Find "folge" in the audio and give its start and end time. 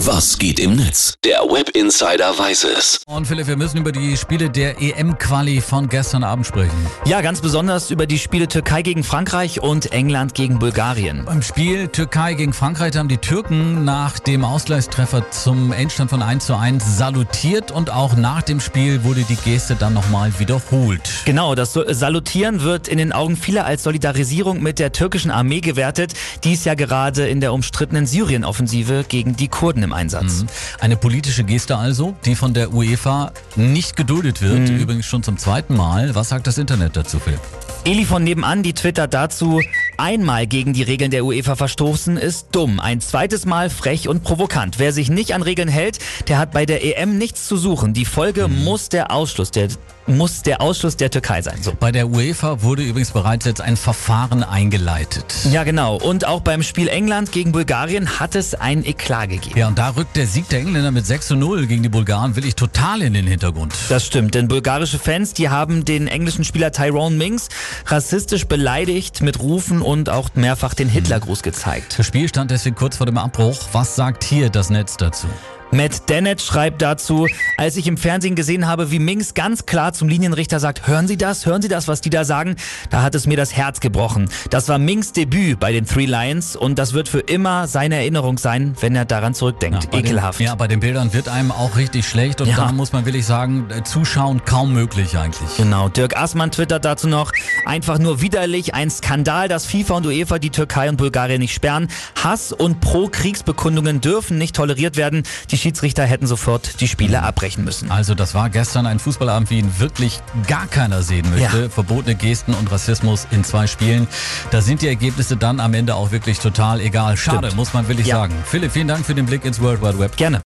48.04-48.48